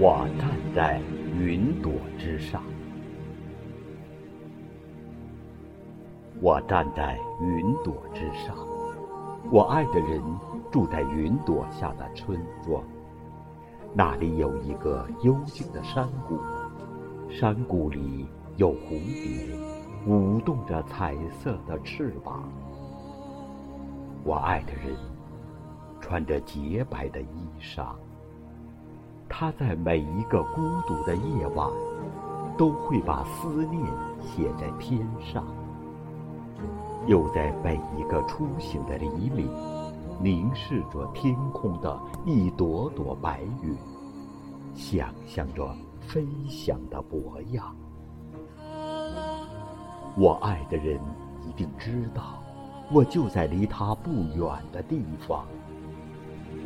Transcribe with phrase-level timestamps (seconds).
[0.00, 1.00] 我站在
[1.38, 2.62] 云朵之上，
[6.40, 8.56] 我站在云朵之上。
[9.50, 10.22] 我爱的人
[10.70, 12.82] 住在云朵下的村庄，
[13.94, 16.38] 那里有一个幽静的山谷，
[17.28, 18.26] 山谷里
[18.56, 19.56] 有蝴蝶，
[20.06, 22.48] 舞动着彩色的翅膀。
[24.22, 24.94] 我爱的人
[26.08, 27.26] 穿着洁白的衣
[27.60, 27.88] 裳。
[29.28, 31.68] 他在每一个孤独的夜晚，
[32.56, 33.84] 都会把思念
[34.18, 35.44] 写在天上；
[37.06, 39.50] 又在每一个初醒的黎明，
[40.18, 43.76] 凝视着天空的一朵朵白云，
[44.74, 45.70] 想象着
[46.00, 47.76] 飞翔的模样。
[50.16, 50.98] 我爱的人
[51.46, 52.42] 一定知道，
[52.90, 55.44] 我就在离他不远的地方。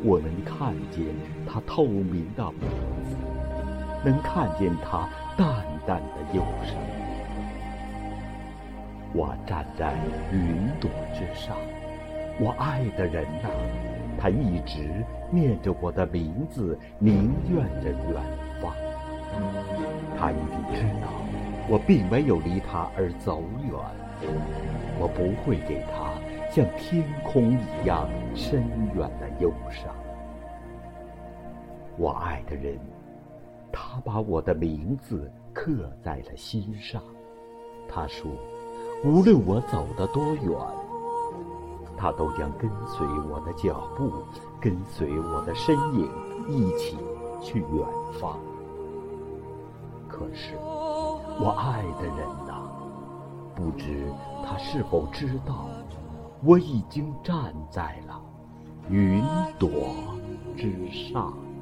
[0.03, 1.05] 我能看见
[1.47, 2.51] 他透明的眸
[3.09, 3.15] 子，
[4.03, 5.47] 能看见他淡
[5.85, 6.75] 淡的忧伤。
[9.13, 9.93] 我站在
[10.31, 11.55] 云朵之上，
[12.39, 13.49] 我爱的人呐，
[14.19, 18.23] 他一直念着我的名字，宁愿着远
[18.61, 18.73] 方。
[20.17, 21.07] 他一定知道，
[21.69, 23.73] 我并没有离他而走远，
[24.99, 26.11] 我不会给他。
[26.51, 29.93] 像天空一样深远的忧伤。
[31.97, 32.79] 我爱的人，
[33.71, 37.01] 他把我的名字刻在了心上。
[37.87, 38.31] 他说，
[39.03, 40.57] 无论我走得多远，
[41.95, 44.11] 他都将跟随我的脚步，
[44.59, 46.09] 跟随我的身影，
[46.47, 46.97] 一起
[47.41, 47.87] 去远
[48.19, 48.39] 方。
[50.07, 50.55] 可是，
[51.39, 52.71] 我爱的人呐，
[53.55, 54.11] 不知
[54.45, 55.67] 他是否知道。
[56.45, 58.21] 我已经站在了
[58.89, 59.23] 云
[59.57, 59.69] 朵
[60.57, 61.52] 之上。